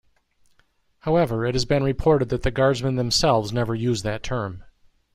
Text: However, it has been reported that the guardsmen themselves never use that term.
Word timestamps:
However, 1.01 1.45
it 1.45 1.53
has 1.53 1.65
been 1.65 1.83
reported 1.83 2.29
that 2.29 2.41
the 2.41 2.49
guardsmen 2.49 2.95
themselves 2.95 3.53
never 3.53 3.75
use 3.75 4.01
that 4.01 4.23
term. 4.23 4.63